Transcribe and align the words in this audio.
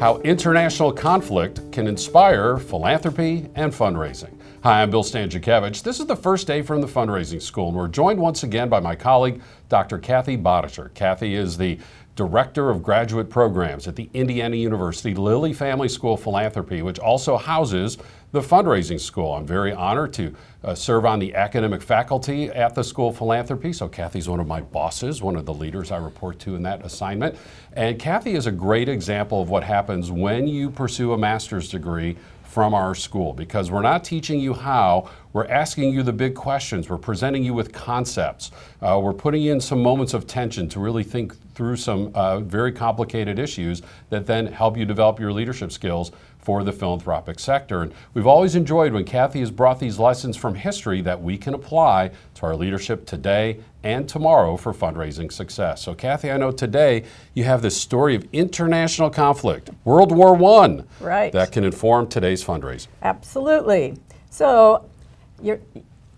how 0.00 0.16
international 0.20 0.90
conflict 0.90 1.60
can 1.72 1.86
inspire 1.86 2.56
philanthropy 2.56 3.46
and 3.54 3.70
fundraising. 3.70 4.39
Hi, 4.62 4.82
I'm 4.82 4.90
Bill 4.90 5.02
Stanczykiewicz. 5.02 5.82
This 5.82 6.00
is 6.00 6.06
the 6.06 6.14
first 6.14 6.46
day 6.46 6.60
from 6.60 6.82
the 6.82 6.86
fundraising 6.86 7.40
school, 7.40 7.68
and 7.68 7.76
we're 7.78 7.88
joined 7.88 8.20
once 8.20 8.42
again 8.42 8.68
by 8.68 8.78
my 8.78 8.94
colleague, 8.94 9.40
Dr. 9.70 9.96
Kathy 9.96 10.36
Badertscher. 10.36 10.92
Kathy 10.92 11.34
is 11.34 11.56
the 11.56 11.78
Director 12.14 12.68
of 12.68 12.82
Graduate 12.82 13.30
Programs 13.30 13.88
at 13.88 13.96
the 13.96 14.10
Indiana 14.12 14.56
University 14.56 15.14
Lilly 15.14 15.54
Family 15.54 15.88
School 15.88 16.14
Philanthropy, 16.14 16.82
which 16.82 16.98
also 16.98 17.38
houses 17.38 17.96
the 18.32 18.40
fundraising 18.42 19.00
school. 19.00 19.32
I'm 19.32 19.46
very 19.46 19.72
honored 19.72 20.12
to 20.14 20.34
uh, 20.62 20.74
serve 20.74 21.06
on 21.06 21.20
the 21.20 21.34
academic 21.34 21.80
faculty 21.80 22.50
at 22.50 22.74
the 22.74 22.84
School 22.84 23.08
of 23.08 23.16
Philanthropy. 23.16 23.72
So, 23.72 23.88
Kathy's 23.88 24.28
one 24.28 24.40
of 24.40 24.46
my 24.46 24.60
bosses, 24.60 25.22
one 25.22 25.36
of 25.36 25.46
the 25.46 25.54
leaders 25.54 25.90
I 25.90 25.96
report 25.96 26.38
to 26.40 26.54
in 26.54 26.62
that 26.64 26.84
assignment. 26.84 27.38
And 27.72 27.98
Kathy 27.98 28.34
is 28.34 28.46
a 28.46 28.52
great 28.52 28.90
example 28.90 29.40
of 29.40 29.48
what 29.48 29.64
happens 29.64 30.10
when 30.10 30.46
you 30.46 30.68
pursue 30.68 31.14
a 31.14 31.18
master's 31.18 31.70
degree 31.70 32.18
from 32.50 32.74
our 32.74 32.96
school 32.96 33.32
because 33.32 33.70
we're 33.70 33.80
not 33.80 34.02
teaching 34.02 34.40
you 34.40 34.52
how, 34.52 35.08
we're 35.32 35.46
asking 35.46 35.94
you 35.94 36.02
the 36.02 36.12
big 36.12 36.34
questions. 36.34 36.90
We're 36.90 36.98
presenting 36.98 37.44
you 37.44 37.54
with 37.54 37.72
concepts. 37.72 38.50
Uh, 38.82 38.98
we're 39.00 39.12
putting 39.12 39.44
in 39.44 39.60
some 39.60 39.80
moments 39.80 40.14
of 40.14 40.26
tension 40.26 40.68
to 40.70 40.80
really 40.80 41.04
think 41.04 41.36
through 41.54 41.76
some 41.76 42.10
uh, 42.12 42.40
very 42.40 42.72
complicated 42.72 43.38
issues 43.38 43.82
that 44.08 44.26
then 44.26 44.48
help 44.48 44.76
you 44.76 44.84
develop 44.84 45.20
your 45.20 45.32
leadership 45.32 45.70
skills 45.70 46.10
for 46.40 46.64
the 46.64 46.72
philanthropic 46.72 47.38
sector. 47.38 47.82
And 47.82 47.92
we've 48.14 48.26
always 48.26 48.54
enjoyed 48.54 48.92
when 48.92 49.04
Kathy 49.04 49.40
has 49.40 49.50
brought 49.50 49.78
these 49.78 49.98
lessons 49.98 50.36
from 50.36 50.54
history 50.54 51.00
that 51.02 51.22
we 51.22 51.36
can 51.36 51.54
apply 51.54 52.10
to 52.34 52.46
our 52.46 52.56
leadership 52.56 53.06
today 53.06 53.60
and 53.82 54.08
tomorrow 54.08 54.56
for 54.56 54.72
fundraising 54.72 55.32
success. 55.32 55.82
So, 55.82 55.94
Kathy, 55.94 56.30
I 56.30 56.36
know 56.36 56.50
today 56.50 57.04
you 57.34 57.44
have 57.44 57.62
this 57.62 57.76
story 57.76 58.14
of 58.14 58.26
international 58.32 59.10
conflict, 59.10 59.70
World 59.84 60.12
War 60.12 60.34
I, 60.36 60.84
right. 61.00 61.32
that 61.32 61.52
can 61.52 61.64
inform 61.64 62.08
today's 62.08 62.44
fundraising. 62.44 62.88
Absolutely. 63.02 63.96
So, 64.30 64.84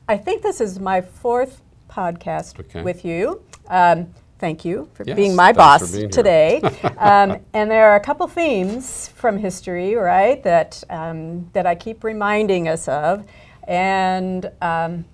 I 0.08 0.16
think 0.16 0.42
this 0.42 0.60
is 0.60 0.80
my 0.80 1.00
fourth 1.00 1.60
podcast 1.88 2.58
okay. 2.58 2.82
with 2.82 3.04
you. 3.04 3.42
Um, 3.68 4.12
Thank 4.42 4.64
you 4.64 4.88
for 4.94 5.04
yes, 5.06 5.14
being 5.14 5.36
my 5.36 5.52
boss 5.52 5.92
being 5.92 6.10
today. 6.10 6.60
um, 6.98 7.38
and 7.52 7.70
there 7.70 7.92
are 7.92 7.94
a 7.94 8.00
couple 8.00 8.26
themes 8.26 9.06
from 9.14 9.38
history, 9.38 9.94
right, 9.94 10.42
that, 10.42 10.82
um, 10.90 11.48
that 11.52 11.64
I 11.64 11.76
keep 11.76 12.02
reminding 12.02 12.66
us 12.66 12.88
of. 12.88 13.24
And 13.68 14.50
um, 14.60 15.04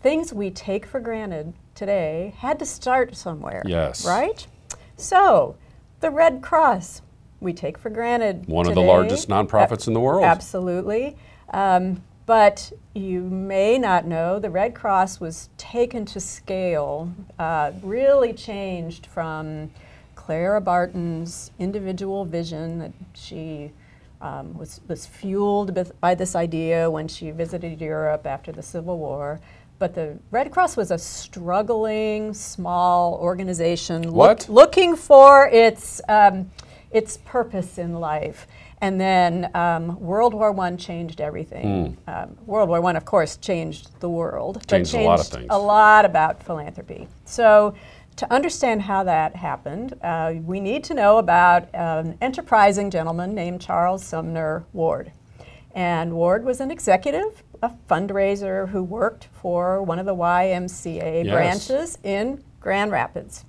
things 0.00 0.32
we 0.32 0.48
take 0.48 0.86
for 0.86 1.00
granted 1.00 1.52
today 1.74 2.32
had 2.38 2.58
to 2.60 2.64
start 2.64 3.14
somewhere. 3.14 3.62
Yes. 3.66 4.06
Right? 4.06 4.46
So, 4.96 5.54
the 6.00 6.08
Red 6.08 6.40
Cross, 6.40 7.02
we 7.40 7.52
take 7.52 7.76
for 7.76 7.90
granted. 7.90 8.46
One 8.46 8.64
today. 8.64 8.80
of 8.80 8.86
the 8.86 8.90
largest 8.90 9.28
nonprofits 9.28 9.86
in 9.86 9.92
the 9.92 10.00
world. 10.00 10.24
Absolutely. 10.24 11.14
Um, 11.50 12.02
but 12.26 12.72
you 12.94 13.20
may 13.22 13.78
not 13.78 14.06
know 14.06 14.38
the 14.38 14.50
Red 14.50 14.74
Cross 14.74 15.20
was 15.20 15.48
taken 15.56 16.04
to 16.06 16.20
scale, 16.20 17.12
uh, 17.38 17.72
really 17.82 18.32
changed 18.32 19.06
from 19.06 19.70
Clara 20.14 20.60
Barton's 20.60 21.50
individual 21.58 22.24
vision 22.24 22.78
that 22.78 22.92
she 23.14 23.72
um, 24.20 24.56
was, 24.56 24.80
was 24.86 25.04
fueled 25.04 25.92
by 26.00 26.14
this 26.14 26.36
idea 26.36 26.88
when 26.88 27.08
she 27.08 27.32
visited 27.32 27.80
Europe 27.80 28.26
after 28.26 28.52
the 28.52 28.62
Civil 28.62 28.98
War. 28.98 29.40
But 29.80 29.94
the 29.96 30.16
Red 30.30 30.52
Cross 30.52 30.76
was 30.76 30.92
a 30.92 30.98
struggling, 30.98 32.34
small 32.34 33.14
organization 33.14 34.08
look, 34.08 34.48
looking 34.48 34.94
for 34.94 35.48
its, 35.48 36.00
um, 36.08 36.48
its 36.92 37.16
purpose 37.18 37.78
in 37.78 37.94
life. 37.94 38.46
And 38.80 39.00
then 39.00 39.50
um, 39.54 39.98
World 40.00 40.34
War 40.34 40.58
I 40.60 40.76
changed 40.76 41.20
everything. 41.20 41.96
Mm. 42.06 42.22
Um, 42.22 42.36
World 42.46 42.68
War 42.68 42.84
I, 42.84 42.92
of 42.92 43.04
course, 43.04 43.36
changed 43.36 44.00
the 44.00 44.10
world. 44.10 44.66
Changed, 44.66 44.92
changed 44.92 45.06
a 45.06 45.08
lot 45.08 45.20
of 45.20 45.26
things. 45.26 45.46
A 45.50 45.58
lot 45.58 46.04
about 46.04 46.42
philanthropy. 46.42 47.08
So, 47.24 47.74
to 48.16 48.30
understand 48.30 48.82
how 48.82 49.04
that 49.04 49.34
happened, 49.36 49.94
uh, 50.02 50.34
we 50.44 50.60
need 50.60 50.84
to 50.84 50.94
know 50.94 51.16
about 51.16 51.68
an 51.74 52.18
enterprising 52.20 52.90
gentleman 52.90 53.34
named 53.34 53.62
Charles 53.62 54.04
Sumner 54.04 54.64
Ward. 54.74 55.12
And 55.74 56.12
Ward 56.12 56.44
was 56.44 56.60
an 56.60 56.70
executive, 56.70 57.42
a 57.62 57.70
fundraiser 57.88 58.68
who 58.68 58.82
worked 58.82 59.28
for 59.32 59.82
one 59.82 59.98
of 59.98 60.04
the 60.04 60.14
YMCA 60.14 61.24
yes. 61.24 61.32
branches 61.32 61.98
in 62.02 62.44
Grand 62.60 62.90
Rapids. 62.92 63.44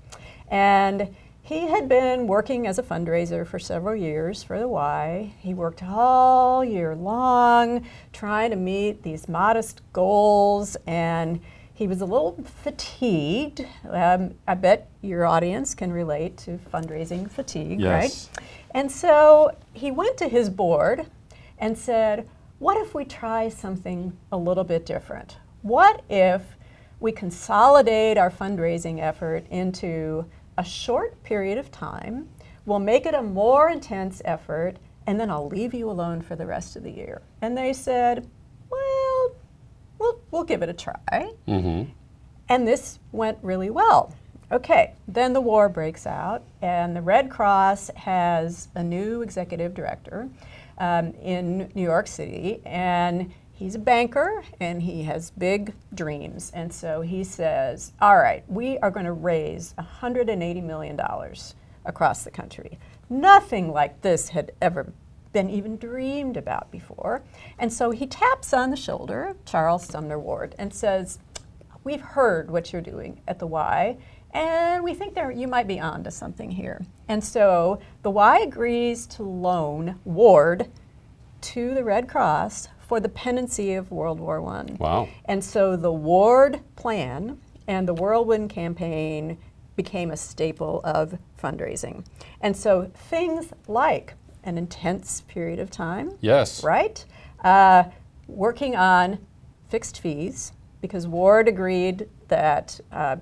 And 0.48 1.14
he 1.46 1.68
had 1.68 1.90
been 1.90 2.26
working 2.26 2.68
as 2.68 2.80
a 2.80 2.84
fundraiser 2.84 3.46
for 3.46 3.60
several 3.60 3.98
years 3.98 4.42
for 4.42 4.58
the 4.58 4.68
Y. 4.68 5.34
He 5.40 5.54
worked 5.54 5.84
all 5.84 6.64
year 6.64 6.96
long 6.96 7.86
trying 8.14 8.52
to 8.52 8.56
meet 8.56 9.04
these 9.04 9.28
modest 9.28 9.82
goals, 9.92 10.78
and 10.88 11.42
he 11.74 11.86
was 11.86 12.00
a 12.00 12.06
little 12.06 12.42
fatigued. 12.64 13.68
Um, 13.90 14.36
I 14.48 14.54
bet 14.54 14.90
your 15.02 15.26
audience 15.26 15.76
can 15.76 15.92
relate 15.92 16.38
to 16.38 16.58
fundraising 16.72 17.30
fatigue, 17.30 17.82
yes. 17.82 18.30
right? 18.38 18.46
And 18.72 18.90
so 18.90 19.54
he 19.74 19.92
went 19.92 20.16
to 20.20 20.30
his 20.30 20.50
board 20.50 21.08
and 21.58 21.78
said, 21.78 22.26
What 22.60 22.78
if 22.78 22.96
we 22.96 23.04
try 23.04 23.50
something 23.50 24.18
a 24.32 24.38
little 24.38 24.64
bit 24.64 24.86
different? 24.86 25.40
What 25.62 26.06
if 26.10 26.42
we 27.02 27.12
consolidate 27.12 28.18
our 28.18 28.32
fundraising 28.32 29.02
effort 29.02 29.46
into 29.50 30.26
a 30.58 30.64
short 30.64 31.22
period 31.24 31.58
of 31.58 31.72
time. 31.72 32.30
We'll 32.66 32.80
make 32.80 33.06
it 33.06 33.14
a 33.14 33.22
more 33.22 33.70
intense 33.70 34.22
effort, 34.26 34.78
and 35.06 35.20
then 35.20 35.30
I'll 35.30 35.48
leave 35.48 35.74
you 35.74 35.90
alone 35.90 36.22
for 36.22 36.36
the 36.36 36.46
rest 36.46 36.76
of 36.76 36.84
the 36.84 36.92
year. 36.92 37.22
And 37.42 37.58
they 37.58 37.74
said, 37.74 38.30
well, 38.70 39.36
we'll, 40.00 40.22
we'll 40.32 40.44
give 40.44 40.62
it 40.62 40.70
a 40.70 40.74
try. 40.74 41.34
Mm-hmm. 41.48 41.92
And 42.50 42.68
this 42.68 43.00
went 43.12 43.38
really 43.42 43.70
well. 43.70 44.14
Okay, 44.52 44.94
then 45.08 45.34
the 45.34 45.42
war 45.42 45.68
breaks 45.68 46.06
out, 46.06 46.44
and 46.62 46.96
the 46.96 47.02
Red 47.02 47.30
Cross 47.30 47.90
has 47.96 48.68
a 48.76 48.84
new 48.84 49.22
executive 49.24 49.74
director 49.74 50.30
um, 50.78 51.14
in 51.22 51.72
New 51.74 51.82
York 51.82 52.08
City, 52.08 52.62
and 52.66 53.34
he's 53.54 53.76
a 53.76 53.80
banker 53.80 54.44
and 54.60 54.82
he 54.82 55.04
has 55.04 55.32
big 55.32 55.74
dreams. 55.94 56.52
And 56.54 56.74
so 56.74 57.02
he 57.02 57.24
says, 57.24 57.94
All 58.02 58.18
right, 58.18 58.44
we 58.48 58.78
are 58.80 58.92
going 58.92 59.06
to 59.06 59.14
raise 59.14 59.74
$180 59.78 60.64
million 60.64 61.00
across 61.86 62.24
the 62.24 62.32
country. 62.32 62.80
Nothing 63.10 63.72
like 63.72 64.02
this 64.02 64.30
had 64.30 64.52
ever 64.62 64.92
been 65.32 65.50
even 65.50 65.78
dreamed 65.78 66.38
about 66.38 66.72
before. 66.72 67.24
And 67.58 67.74
so 67.74 67.92
he 67.92 68.06
taps 68.06 68.54
on 68.54 68.70
the 68.70 68.78
shoulder 68.78 69.26
of 69.26 69.46
Charles 69.46 69.86
Sumner 69.86 70.20
Ward 70.20 70.56
and 70.58 70.74
says, 70.74 71.20
We've 71.84 72.02
heard 72.02 72.50
what 72.50 72.72
you're 72.72 72.82
doing 72.82 73.22
at 73.28 73.40
the 73.40 73.48
Y, 73.48 73.98
and 74.32 74.84
we 74.84 74.94
think 74.94 75.14
there 75.14 75.32
you 75.32 75.48
might 75.48 75.68
be 75.68 75.80
on 75.80 76.04
to 76.06 76.12
something 76.12 76.52
here. 76.52 76.82
And 77.10 77.24
so 77.24 77.80
the 78.04 78.10
Y 78.10 78.40
agrees 78.40 79.06
to 79.08 79.24
loan 79.24 80.00
Ward 80.06 80.70
to 81.42 81.74
the 81.76 81.84
Red 81.84 82.08
Cross 82.08 82.70
for 82.94 83.00
the 83.00 83.10
pendency 83.10 83.74
of 83.74 83.90
World 83.90 84.20
War 84.20 84.40
I. 84.48 84.66
Wow. 84.78 85.10
And 85.26 85.44
so 85.44 85.76
the 85.76 85.92
Ward 85.92 86.60
Plan 86.76 87.40
and 87.66 87.88
the 87.88 87.94
Whirlwind 87.96 88.52
Campaign 88.52 89.40
became 89.76 90.12
a 90.12 90.16
staple 90.16 90.80
of 90.84 91.18
fundraising. 91.42 92.06
And 92.42 92.56
so 92.56 92.92
things 93.10 93.52
like 93.68 94.14
an 94.44 94.60
intense 94.60 95.22
period 95.22 95.58
of 95.58 95.72
time. 95.72 96.20
Yes. 96.22 96.64
Right? 96.64 97.04
Uh, 97.44 97.86
working 98.28 98.76
on 98.76 99.18
fixed 99.70 100.00
fees, 100.00 100.52
because 100.80 101.08
Ward 101.08 101.48
agreed 101.48 102.08
that 102.28 102.80
uh, 102.92 103.16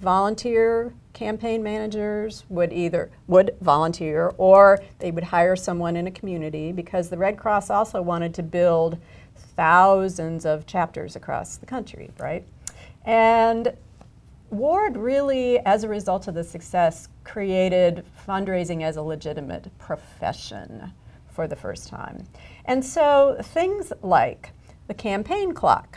volunteer 0.00 0.92
campaign 1.16 1.62
managers 1.62 2.44
would 2.50 2.70
either 2.74 3.10
would 3.26 3.56
volunteer 3.62 4.34
or 4.36 4.78
they 4.98 5.10
would 5.10 5.24
hire 5.24 5.56
someone 5.56 5.96
in 5.96 6.06
a 6.06 6.10
community 6.10 6.72
because 6.72 7.08
the 7.08 7.16
Red 7.16 7.38
Cross 7.38 7.70
also 7.70 8.02
wanted 8.02 8.34
to 8.34 8.42
build 8.42 8.98
thousands 9.34 10.44
of 10.44 10.66
chapters 10.66 11.16
across 11.16 11.56
the 11.56 11.64
country, 11.64 12.10
right? 12.18 12.46
And 13.06 13.74
Ward 14.50 14.98
really, 14.98 15.58
as 15.60 15.84
a 15.84 15.88
result 15.88 16.28
of 16.28 16.34
the 16.34 16.44
success, 16.44 17.08
created 17.24 18.04
fundraising 18.28 18.82
as 18.82 18.98
a 18.98 19.02
legitimate 19.02 19.70
profession 19.78 20.92
for 21.30 21.48
the 21.48 21.56
first 21.56 21.88
time. 21.88 22.26
And 22.66 22.84
so 22.84 23.38
things 23.40 23.90
like 24.02 24.50
the 24.86 24.94
campaign 24.94 25.54
clock. 25.54 25.96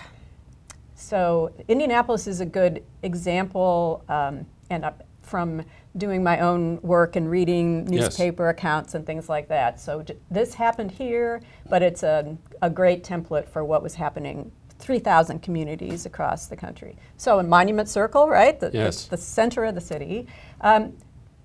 So 0.95 1.51
Indianapolis 1.67 2.25
is 2.25 2.39
a 2.39 2.45
good 2.45 2.85
example, 3.03 4.03
um, 4.07 4.45
and 4.69 4.85
from 5.29 5.63
doing 5.95 6.23
my 6.23 6.39
own 6.39 6.81
work 6.81 7.15
and 7.15 7.29
reading 7.29 7.85
newspaper 7.85 8.45
yes. 8.45 8.51
accounts 8.51 8.95
and 8.95 9.05
things 9.05 9.29
like 9.29 9.47
that. 9.47 9.79
So 9.79 10.03
this 10.29 10.53
happened 10.53 10.91
here, 10.91 11.41
but 11.69 11.81
it's 11.81 12.03
a, 12.03 12.37
a 12.61 12.69
great 12.69 13.03
template 13.03 13.47
for 13.47 13.63
what 13.63 13.83
was 13.83 13.95
happening 13.95 14.51
3,000 14.79 15.41
communities 15.41 16.05
across 16.05 16.47
the 16.47 16.55
country. 16.55 16.95
So 17.17 17.39
in 17.39 17.49
Monument 17.49 17.89
Circle, 17.89 18.29
right, 18.29 18.59
the, 18.59 18.71
yes. 18.73 19.05
the, 19.05 19.17
the 19.17 19.21
center 19.21 19.65
of 19.65 19.75
the 19.75 19.81
city, 19.81 20.27
um, 20.61 20.93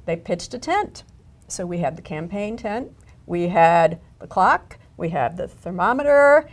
they 0.07 0.17
pitched 0.17 0.55
a 0.55 0.59
tent. 0.59 1.03
So 1.49 1.67
we 1.67 1.79
had 1.79 1.97
the 1.97 2.03
campaign 2.03 2.57
tent. 2.57 2.93
we 3.27 3.49
had 3.49 4.01
the 4.21 4.27
clock, 4.27 4.79
we 4.97 5.09
had 5.09 5.37
the 5.37 5.49
thermometer, 5.49 6.49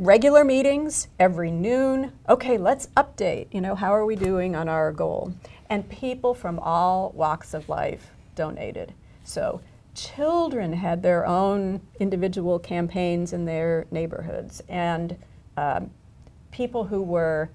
regular 0.00 0.42
meetings 0.44 1.08
every 1.18 1.50
noon. 1.50 2.10
Okay, 2.26 2.56
let's 2.56 2.86
update. 2.96 3.48
You 3.52 3.60
know, 3.60 3.74
how 3.74 3.94
are 3.94 4.06
we 4.06 4.16
doing 4.16 4.56
on 4.56 4.66
our 4.66 4.92
goal? 4.92 5.34
And 5.68 5.86
people 5.90 6.32
from 6.32 6.58
all 6.58 7.12
walks 7.14 7.52
of 7.52 7.68
life 7.68 8.10
donated. 8.34 8.94
So 9.24 9.60
children 9.94 10.72
had 10.72 11.02
their 11.02 11.26
own 11.26 11.82
individual 12.00 12.58
campaigns 12.58 13.34
in 13.34 13.44
their 13.44 13.86
neighborhoods, 13.90 14.62
and 14.70 15.16
um, 15.58 15.90
people 16.50 16.84
who 16.84 17.02
were 17.02 17.50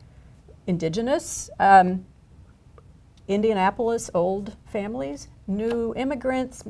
indigenous, 0.68 1.50
um, 1.60 2.06
Indianapolis 3.28 4.12
old 4.14 4.56
families, 4.68 5.30
new 5.48 5.96
immigrants, 5.96 6.64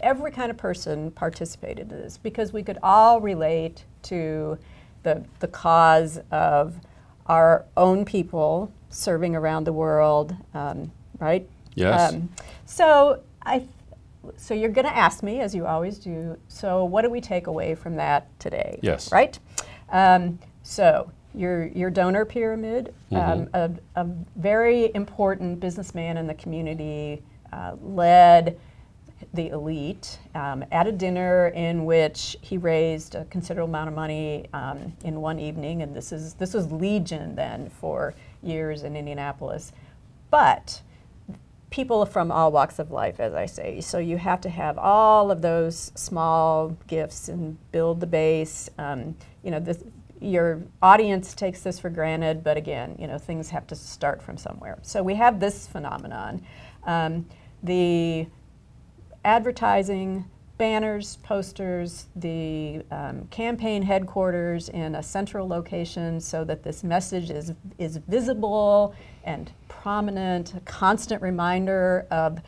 every 0.00 0.30
kind 0.30 0.50
of 0.52 0.56
person 0.56 1.10
participated 1.10 1.90
in 1.90 1.98
this 1.98 2.16
because 2.18 2.52
we 2.52 2.62
could 2.62 2.78
all 2.84 3.20
relate 3.20 3.84
to 4.02 4.56
the, 5.02 5.24
the 5.40 5.48
cause 5.48 6.18
of 6.30 6.74
our 7.26 7.64
own 7.76 8.04
people 8.04 8.72
serving 8.90 9.34
around 9.34 9.64
the 9.64 9.72
world, 9.72 10.36
um, 10.54 10.90
right? 11.18 11.48
Yes. 11.74 12.12
Um, 12.12 12.28
so 12.66 13.22
I, 13.42 13.66
so 14.36 14.54
you're 14.54 14.70
going 14.70 14.86
to 14.86 14.96
ask 14.96 15.22
me, 15.22 15.40
as 15.40 15.54
you 15.54 15.66
always 15.66 15.98
do. 15.98 16.36
So 16.48 16.84
what 16.84 17.02
do 17.02 17.10
we 17.10 17.20
take 17.20 17.46
away 17.46 17.74
from 17.74 17.96
that 17.96 18.28
today? 18.38 18.78
Yes. 18.82 19.10
Right. 19.10 19.38
Um, 19.90 20.38
so 20.62 21.10
your 21.34 21.66
your 21.68 21.90
donor 21.90 22.24
pyramid, 22.24 22.94
um, 23.10 23.48
a, 23.54 23.70
a 23.96 24.06
very 24.36 24.94
important 24.94 25.60
businessman 25.60 26.16
in 26.18 26.26
the 26.26 26.34
community 26.34 27.22
uh, 27.52 27.76
led 27.82 28.58
the 29.34 29.48
elite 29.48 30.18
um, 30.34 30.64
at 30.72 30.86
a 30.86 30.92
dinner 30.92 31.48
in 31.48 31.84
which 31.84 32.36
he 32.40 32.58
raised 32.58 33.14
a 33.14 33.24
considerable 33.26 33.68
amount 33.68 33.88
of 33.88 33.94
money 33.94 34.46
um, 34.52 34.92
in 35.04 35.20
one 35.20 35.38
evening, 35.38 35.82
and 35.82 35.94
this 35.94 36.12
is 36.12 36.34
this 36.34 36.54
was 36.54 36.70
legion 36.72 37.34
then 37.34 37.70
for 37.70 38.14
years 38.42 38.82
in 38.82 38.96
Indianapolis, 38.96 39.72
but 40.30 40.82
people 41.70 42.04
from 42.04 42.30
all 42.30 42.52
walks 42.52 42.78
of 42.78 42.90
life, 42.90 43.18
as 43.18 43.34
I 43.34 43.46
say. 43.46 43.80
So 43.80 43.98
you 43.98 44.18
have 44.18 44.40
to 44.42 44.50
have 44.50 44.78
all 44.78 45.30
of 45.30 45.40
those 45.40 45.90
small 45.94 46.76
gifts 46.86 47.28
and 47.28 47.56
build 47.72 48.00
the 48.00 48.06
base. 48.06 48.68
Um, 48.78 49.16
you 49.42 49.50
know, 49.50 49.58
this, 49.58 49.82
your 50.20 50.62
audience 50.82 51.34
takes 51.34 51.62
this 51.62 51.80
for 51.80 51.88
granted, 51.88 52.44
but 52.44 52.56
again, 52.56 52.96
you 52.98 53.06
know, 53.06 53.18
things 53.18 53.48
have 53.50 53.66
to 53.68 53.74
start 53.74 54.22
from 54.22 54.36
somewhere. 54.36 54.78
So 54.82 55.02
we 55.02 55.14
have 55.14 55.40
this 55.40 55.66
phenomenon. 55.66 56.44
Um, 56.84 57.26
the 57.62 58.26
advertising, 59.24 60.24
banners, 60.58 61.16
posters, 61.22 62.06
the 62.16 62.82
um, 62.90 63.26
campaign 63.30 63.82
headquarters 63.82 64.68
in 64.68 64.94
a 64.94 65.02
central 65.02 65.48
location 65.48 66.20
so 66.20 66.44
that 66.44 66.62
this 66.62 66.84
message 66.84 67.30
is, 67.30 67.52
is 67.78 67.96
visible 68.08 68.94
and 69.24 69.52
prominent, 69.68 70.54
a 70.54 70.60
constant 70.60 71.20
reminder 71.22 72.06
of 72.10 72.40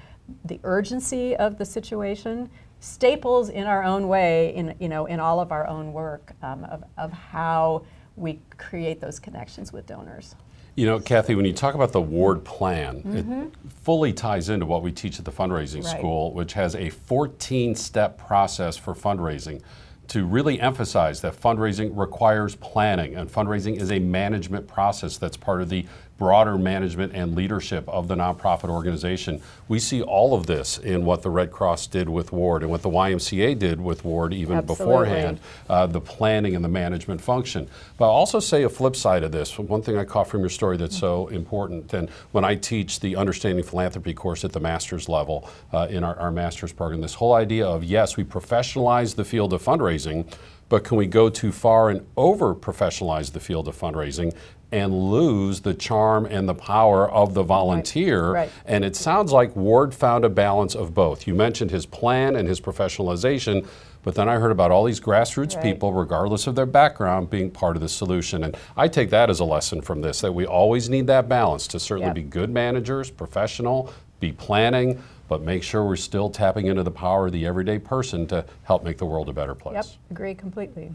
the 0.44 0.60
urgency 0.64 1.36
of 1.36 1.58
the 1.58 1.64
situation 1.64 2.48
staples 2.80 3.48
in 3.48 3.64
our 3.64 3.82
own 3.82 4.08
way 4.08 4.54
in 4.54 4.74
you 4.78 4.88
know 4.90 5.06
in 5.06 5.18
all 5.18 5.40
of 5.40 5.50
our 5.52 5.66
own 5.66 5.92
work 5.92 6.32
um, 6.42 6.64
of, 6.64 6.84
of 6.98 7.10
how 7.12 7.82
we 8.16 8.38
create 8.58 9.00
those 9.00 9.18
connections 9.18 9.72
with 9.72 9.86
donors. 9.86 10.34
You 10.76 10.86
know, 10.86 10.98
Kathy, 10.98 11.34
when 11.34 11.44
you 11.44 11.52
talk 11.52 11.74
about 11.74 11.92
the 11.92 12.00
ward 12.00 12.44
plan, 12.44 13.02
mm-hmm. 13.02 13.32
it 13.42 13.52
fully 13.82 14.12
ties 14.12 14.48
into 14.48 14.66
what 14.66 14.82
we 14.82 14.90
teach 14.90 15.18
at 15.18 15.24
the 15.24 15.30
fundraising 15.30 15.84
right. 15.84 15.98
school, 15.98 16.32
which 16.32 16.52
has 16.54 16.74
a 16.74 16.90
14 16.90 17.74
step 17.76 18.18
process 18.18 18.76
for 18.76 18.94
fundraising 18.94 19.62
to 20.08 20.26
really 20.26 20.60
emphasize 20.60 21.20
that 21.22 21.40
fundraising 21.40 21.90
requires 21.94 22.54
planning 22.56 23.16
and 23.16 23.30
fundraising 23.30 23.80
is 23.80 23.90
a 23.90 23.98
management 23.98 24.66
process 24.68 25.16
that's 25.16 25.36
part 25.36 25.62
of 25.62 25.68
the 25.68 25.86
broader 26.16 26.56
management 26.56 27.12
and 27.12 27.34
leadership 27.34 27.88
of 27.88 28.06
the 28.06 28.14
nonprofit 28.14 28.68
organization. 28.68 29.42
We 29.66 29.78
see 29.78 30.00
all 30.00 30.34
of 30.34 30.46
this 30.46 30.78
in 30.78 31.04
what 31.04 31.22
the 31.22 31.30
Red 31.30 31.50
Cross 31.50 31.88
did 31.88 32.08
with 32.08 32.32
Ward 32.32 32.62
and 32.62 32.70
what 32.70 32.82
the 32.82 32.90
YMCA 32.90 33.58
did 33.58 33.80
with 33.80 34.04
Ward 34.04 34.32
even 34.32 34.58
Absolutely. 34.58 34.84
beforehand, 34.84 35.40
uh, 35.68 35.86
the 35.86 36.00
planning 36.00 36.54
and 36.54 36.64
the 36.64 36.68
management 36.68 37.20
function. 37.20 37.68
But 37.98 38.06
I'll 38.06 38.12
also 38.12 38.38
say 38.38 38.62
a 38.62 38.68
flip 38.68 38.94
side 38.94 39.24
of 39.24 39.32
this. 39.32 39.58
One 39.58 39.82
thing 39.82 39.96
I 39.96 40.04
caught 40.04 40.28
from 40.28 40.40
your 40.40 40.50
story 40.50 40.76
that's 40.76 40.96
so 40.96 41.28
important, 41.28 41.92
and 41.92 42.08
when 42.30 42.44
I 42.44 42.54
teach 42.54 43.00
the 43.00 43.16
Understanding 43.16 43.64
Philanthropy 43.64 44.14
course 44.14 44.44
at 44.44 44.52
the 44.52 44.60
master's 44.60 45.08
level 45.08 45.48
uh, 45.72 45.88
in 45.90 46.04
our, 46.04 46.16
our 46.18 46.30
master's 46.30 46.72
program, 46.72 47.00
this 47.00 47.14
whole 47.14 47.34
idea 47.34 47.66
of 47.66 47.82
yes, 47.82 48.16
we 48.16 48.22
professionalize 48.24 49.16
the 49.16 49.24
field 49.24 49.52
of 49.52 49.62
fundraising, 49.62 50.30
but 50.68 50.84
can 50.84 50.96
we 50.96 51.06
go 51.06 51.28
too 51.28 51.52
far 51.52 51.90
and 51.90 52.06
over 52.16 52.54
professionalize 52.54 53.32
the 53.32 53.40
field 53.40 53.68
of 53.68 53.78
fundraising 53.78 54.34
and 54.74 54.92
lose 54.92 55.60
the 55.60 55.72
charm 55.72 56.26
and 56.26 56.48
the 56.48 56.54
power 56.54 57.08
of 57.08 57.32
the 57.32 57.44
volunteer. 57.44 58.24
Right. 58.32 58.34
Right. 58.34 58.50
And 58.66 58.84
it 58.84 58.96
sounds 58.96 59.30
like 59.30 59.54
Ward 59.54 59.94
found 59.94 60.24
a 60.24 60.28
balance 60.28 60.74
of 60.74 60.92
both. 60.92 61.28
You 61.28 61.34
mentioned 61.34 61.70
his 61.70 61.86
plan 61.86 62.34
and 62.34 62.48
his 62.48 62.60
professionalization, 62.60 63.66
but 64.02 64.16
then 64.16 64.28
I 64.28 64.36
heard 64.38 64.50
about 64.50 64.72
all 64.72 64.82
these 64.84 64.98
grassroots 65.00 65.54
Right. 65.54 65.62
people, 65.62 65.92
regardless 65.92 66.48
of 66.48 66.56
their 66.56 66.66
background, 66.66 67.30
being 67.30 67.50
part 67.52 67.76
of 67.76 67.82
the 67.82 67.88
solution. 67.88 68.42
And 68.42 68.56
I 68.76 68.88
take 68.88 69.10
that 69.10 69.30
as 69.30 69.38
a 69.38 69.44
lesson 69.44 69.80
from 69.80 70.00
this 70.00 70.20
that 70.22 70.32
we 70.32 70.44
always 70.44 70.90
need 70.90 71.06
that 71.06 71.28
balance 71.28 71.68
to 71.68 71.78
certainly 71.78 72.08
Yep. 72.08 72.14
be 72.16 72.22
good 72.22 72.50
managers, 72.50 73.10
professional, 73.10 73.90
be 74.18 74.32
planning, 74.32 75.00
but 75.28 75.40
make 75.40 75.62
sure 75.62 75.84
we're 75.84 75.94
still 75.96 76.28
tapping 76.30 76.66
into 76.66 76.82
the 76.82 76.90
power 76.90 77.26
of 77.26 77.32
the 77.32 77.46
everyday 77.46 77.78
person 77.78 78.26
to 78.26 78.44
help 78.64 78.82
make 78.82 78.98
the 78.98 79.06
world 79.06 79.28
a 79.28 79.32
better 79.32 79.54
place. 79.54 79.74
Yep, 79.76 79.86
agree 80.10 80.34
completely. 80.34 80.90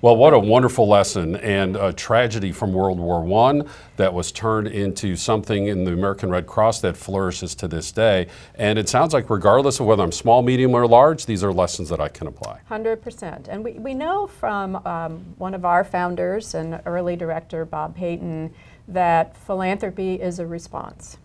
Well, 0.00 0.16
what 0.16 0.34
a 0.34 0.38
wonderful 0.38 0.88
lesson 0.88 1.36
and 1.36 1.76
a 1.76 1.92
tragedy 1.92 2.52
from 2.52 2.72
World 2.72 2.98
War 2.98 3.24
I 3.50 3.62
that 3.96 4.12
was 4.12 4.32
turned 4.32 4.68
into 4.68 5.16
something 5.16 5.66
in 5.66 5.84
the 5.84 5.92
American 5.92 6.30
Red 6.30 6.46
Cross 6.46 6.80
that 6.80 6.96
flourishes 6.96 7.54
to 7.56 7.68
this 7.68 7.92
day. 7.92 8.28
And 8.54 8.78
it 8.78 8.88
sounds 8.88 9.12
like, 9.12 9.30
regardless 9.30 9.80
of 9.80 9.86
whether 9.86 10.02
I'm 10.02 10.12
small, 10.12 10.42
medium, 10.42 10.74
or 10.74 10.86
large, 10.86 11.26
these 11.26 11.42
are 11.42 11.52
lessons 11.52 11.88
that 11.88 12.00
I 12.00 12.08
can 12.08 12.26
apply. 12.26 12.60
100%. 12.70 13.48
And 13.48 13.64
we, 13.64 13.72
we 13.72 13.94
know 13.94 14.26
from 14.26 14.76
um, 14.86 15.24
one 15.38 15.54
of 15.54 15.64
our 15.64 15.84
founders 15.84 16.54
and 16.54 16.80
early 16.86 17.16
director, 17.16 17.64
Bob 17.64 17.96
Payton, 17.96 18.52
that 18.88 19.36
philanthropy 19.36 20.14
is 20.14 20.38
a 20.38 20.46
response. 20.46 21.18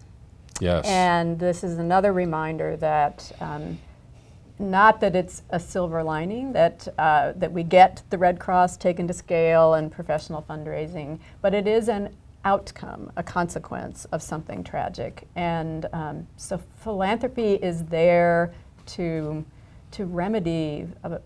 Yes. 0.59 0.85
And 0.85 1.39
this 1.39 1.63
is 1.63 1.77
another 1.77 2.13
reminder 2.13 2.77
that 2.77 3.31
um, 3.41 3.79
not 4.61 4.99
that 5.01 5.15
it's 5.15 5.43
a 5.49 5.59
silver 5.59 6.03
lining 6.03 6.53
that 6.53 6.87
uh, 6.97 7.33
that 7.35 7.51
we 7.51 7.63
get 7.63 8.03
the 8.09 8.17
Red 8.17 8.39
Cross 8.39 8.77
taken 8.77 9.07
to 9.07 9.13
scale 9.13 9.73
and 9.73 9.91
professional 9.91 10.45
fundraising, 10.49 11.19
but 11.41 11.53
it 11.53 11.67
is 11.67 11.89
an 11.89 12.15
outcome, 12.45 13.11
a 13.15 13.23
consequence 13.23 14.05
of 14.05 14.21
something 14.21 14.63
tragic. 14.63 15.27
And 15.35 15.85
um, 15.93 16.27
so 16.37 16.61
philanthropy 16.77 17.55
is 17.55 17.83
there 17.85 18.53
to 18.87 19.45
to 19.91 20.05
remedy 20.05 20.87
uh, 21.03 21.17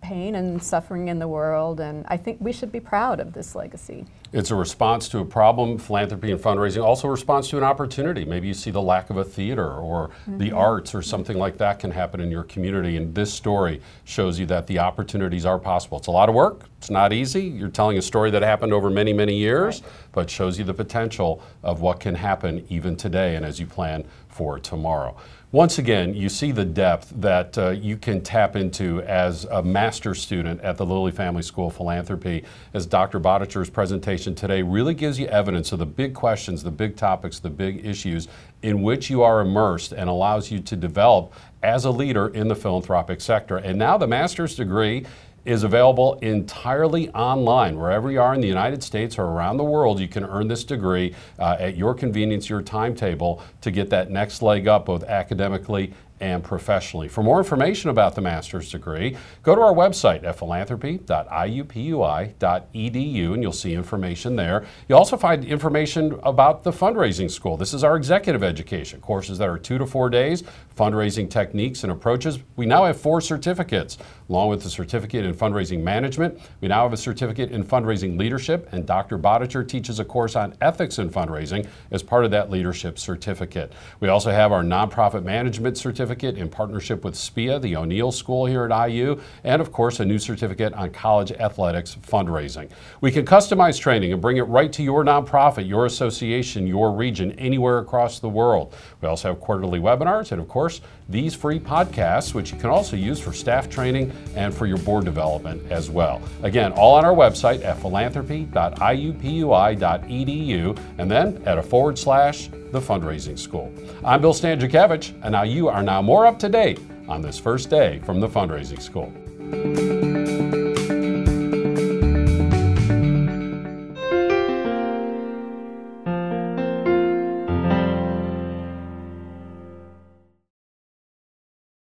pain 0.00 0.34
and 0.34 0.62
suffering 0.62 1.08
in 1.08 1.18
the 1.18 1.28
world, 1.28 1.80
and 1.80 2.04
I 2.08 2.16
think 2.16 2.38
we 2.40 2.52
should 2.52 2.72
be 2.72 2.80
proud 2.80 3.20
of 3.20 3.32
this 3.32 3.54
legacy. 3.54 4.06
It's 4.34 4.50
a 4.50 4.56
response 4.56 5.08
to 5.10 5.20
a 5.20 5.24
problem, 5.24 5.78
philanthropy 5.78 6.32
and 6.32 6.40
fundraising, 6.40 6.82
also 6.82 7.06
a 7.06 7.10
response 7.12 7.48
to 7.50 7.56
an 7.56 7.62
opportunity. 7.62 8.24
Maybe 8.24 8.48
you 8.48 8.54
see 8.54 8.72
the 8.72 8.82
lack 8.82 9.08
of 9.08 9.16
a 9.16 9.22
theater 9.22 9.74
or 9.74 10.10
the 10.26 10.50
arts 10.50 10.92
or 10.92 11.02
something 11.02 11.38
like 11.38 11.56
that 11.58 11.78
can 11.78 11.92
happen 11.92 12.20
in 12.20 12.32
your 12.32 12.42
community. 12.42 12.96
And 12.96 13.14
this 13.14 13.32
story 13.32 13.80
shows 14.02 14.36
you 14.40 14.46
that 14.46 14.66
the 14.66 14.80
opportunities 14.80 15.46
are 15.46 15.60
possible. 15.60 15.98
It's 15.98 16.08
a 16.08 16.10
lot 16.10 16.28
of 16.28 16.34
work, 16.34 16.64
it's 16.78 16.90
not 16.90 17.12
easy. 17.12 17.44
You're 17.44 17.68
telling 17.68 17.96
a 17.96 18.02
story 18.02 18.32
that 18.32 18.42
happened 18.42 18.72
over 18.72 18.90
many, 18.90 19.12
many 19.12 19.36
years, 19.36 19.82
Right. 19.82 19.90
but 20.10 20.30
shows 20.30 20.58
you 20.58 20.64
the 20.64 20.74
potential 20.74 21.40
of 21.62 21.80
what 21.80 22.00
can 22.00 22.16
happen 22.16 22.66
even 22.68 22.96
today 22.96 23.36
and 23.36 23.44
as 23.46 23.60
you 23.60 23.66
plan 23.66 24.04
for 24.28 24.58
tomorrow. 24.58 25.16
Once 25.52 25.78
again, 25.78 26.12
you 26.12 26.28
see 26.28 26.50
the 26.50 26.64
depth 26.64 27.12
that 27.14 27.56
uh, 27.56 27.70
you 27.70 27.96
can 27.96 28.20
tap 28.20 28.56
into 28.56 29.00
as 29.02 29.44
a 29.44 29.62
master 29.62 30.12
student 30.12 30.60
at 30.62 30.76
the 30.76 30.84
Lilly 30.84 31.12
Family 31.12 31.42
School 31.42 31.68
of 31.68 31.76
Philanthropy, 31.76 32.42
as 32.72 32.86
Dr. 32.86 33.20
Badertscher's 33.20 33.70
presentation 33.70 34.23
today 34.32 34.62
really 34.62 34.94
gives 34.94 35.18
you 35.18 35.26
evidence 35.26 35.72
of 35.72 35.80
the 35.80 35.86
big 35.86 36.14
questions, 36.14 36.62
the 36.62 36.70
big 36.70 36.96
topics, 36.96 37.38
the 37.40 37.50
big 37.50 37.84
issues 37.84 38.28
in 38.62 38.82
which 38.82 39.10
you 39.10 39.22
are 39.22 39.40
immersed 39.40 39.92
and 39.92 40.08
allows 40.08 40.50
you 40.50 40.60
to 40.60 40.76
develop 40.76 41.34
as 41.62 41.84
a 41.84 41.90
leader 41.90 42.28
in 42.28 42.48
the 42.48 42.54
philanthropic 42.54 43.20
sector. 43.20 43.58
And 43.58 43.78
now 43.78 43.98
the 43.98 44.06
master's 44.06 44.54
degree 44.54 45.04
is 45.44 45.62
available 45.62 46.14
entirely 46.20 47.10
online. 47.10 47.78
Wherever 47.78 48.10
you 48.10 48.20
are 48.20 48.34
in 48.34 48.40
the 48.40 48.48
United 48.48 48.82
States 48.82 49.18
or 49.18 49.24
around 49.24 49.58
the 49.58 49.64
world, 49.64 50.00
you 50.00 50.08
can 50.08 50.24
earn 50.24 50.48
this 50.48 50.64
degree 50.64 51.14
uh, 51.38 51.56
at 51.58 51.76
your 51.76 51.94
convenience, 51.94 52.48
your 52.48 52.62
timetable 52.62 53.42
to 53.60 53.70
get 53.70 53.90
that 53.90 54.10
next 54.10 54.40
leg 54.40 54.66
up, 54.68 54.86
both 54.86 55.04
academically 55.04 55.92
and 56.20 56.44
professionally. 56.44 57.08
For 57.08 57.22
more 57.22 57.38
information 57.38 57.88
about 57.90 58.14
the 58.14 58.20
master's 58.20 58.70
degree, 58.70 59.16
go 59.42 59.56
to 59.56 59.60
our 59.60 59.74
website 59.74 60.22
at 60.24 60.38
philanthropy.iupui.edu 60.38 63.34
and 63.34 63.42
you'll 63.42 63.52
see 63.52 63.74
information 63.74 64.36
there. 64.36 64.64
You'll 64.88 64.98
also 64.98 65.16
find 65.16 65.44
information 65.44 66.20
about 66.22 66.62
the 66.62 66.70
fundraising 66.70 67.28
school. 67.30 67.56
This 67.56 67.74
is 67.74 67.82
our 67.82 67.96
executive 67.96 68.44
education 68.44 69.00
courses 69.00 69.38
that 69.38 69.48
are 69.48 69.58
two 69.58 69.78
to 69.78 69.86
four 69.86 70.08
days, 70.08 70.44
fundraising 70.76 71.28
techniques 71.28 71.82
and 71.82 71.90
approaches. 71.90 72.38
We 72.56 72.66
now 72.66 72.84
have 72.84 73.00
four 73.00 73.20
certificates, 73.20 73.98
along 74.28 74.50
with 74.50 74.62
the 74.62 74.70
certificate 74.70 75.24
in 75.24 75.34
fundraising 75.34 75.82
management. 75.82 76.38
We 76.60 76.68
now 76.68 76.84
have 76.84 76.92
a 76.92 76.96
certificate 76.96 77.50
in 77.50 77.64
fundraising 77.64 78.16
leadership, 78.18 78.68
and 78.72 78.86
Dr. 78.86 79.18
Badertscher 79.18 79.66
teaches 79.66 79.98
a 79.98 80.04
course 80.04 80.36
on 80.36 80.54
ethics 80.60 80.98
in 80.98 81.10
fundraising 81.10 81.66
as 81.90 82.04
part 82.04 82.24
of 82.24 82.30
that 82.30 82.50
leadership 82.50 82.98
certificate. 82.98 83.72
We 84.00 84.08
also 84.08 84.30
have 84.30 84.52
our 84.52 84.62
nonprofit 84.62 85.24
management 85.24 85.76
certificate 85.76 86.03
in 86.10 86.48
partnership 86.48 87.04
with 87.04 87.14
SPEA, 87.14 87.60
the 87.60 87.76
O'Neill 87.76 88.12
School 88.12 88.46
here 88.46 88.64
at 88.64 88.88
IU, 88.88 89.20
and 89.42 89.60
of 89.60 89.72
course 89.72 90.00
a 90.00 90.04
new 90.04 90.18
certificate 90.18 90.72
on 90.74 90.90
college 90.90 91.32
athletics 91.32 91.96
fundraising. 92.06 92.68
We 93.00 93.10
can 93.10 93.24
customize 93.24 93.80
training 93.80 94.12
and 94.12 94.20
bring 94.20 94.36
it 94.36 94.42
right 94.42 94.72
to 94.72 94.82
your 94.82 95.04
nonprofit, 95.04 95.68
your 95.68 95.86
association, 95.86 96.66
your 96.66 96.92
region, 96.92 97.32
anywhere 97.32 97.78
across 97.78 98.18
the 98.18 98.28
world. 98.28 98.74
We 99.00 99.08
also 99.08 99.28
have 99.28 99.40
quarterly 99.40 99.80
webinars 99.80 100.32
and 100.32 100.40
of 100.40 100.48
course 100.48 100.80
these 101.08 101.34
free 101.34 101.58
podcasts, 101.60 102.34
which 102.34 102.52
you 102.52 102.58
can 102.58 102.70
also 102.70 102.96
use 102.96 103.20
for 103.20 103.32
staff 103.32 103.68
training 103.68 104.12
and 104.34 104.54
for 104.54 104.66
your 104.66 104.78
board 104.78 105.04
development 105.04 105.62
as 105.70 105.90
well. 105.90 106.22
Again, 106.42 106.72
all 106.72 106.94
on 106.94 107.04
our 107.04 107.14
website 107.14 107.62
at 107.64 107.78
philanthropy.iupui.edu 107.78 110.78
and 110.98 111.10
then 111.10 111.42
at 111.46 111.58
a 111.58 111.62
forward 111.62 111.98
slash 111.98 112.48
the 112.48 112.80
fundraising 112.80 113.38
school. 113.38 113.72
I'm 114.04 114.20
Bill 114.20 114.34
Stanczykiewicz, 114.34 115.12
and 115.22 115.32
now 115.32 115.42
you 115.42 115.68
are 115.68 115.82
now 115.82 116.02
more 116.02 116.26
up 116.26 116.38
to 116.40 116.48
date 116.48 116.80
on 117.08 117.22
this 117.22 117.38
first 117.38 117.70
day 117.70 118.00
from 118.00 118.18
the 118.20 118.28
fundraising 118.28 118.82
school. 118.82 119.12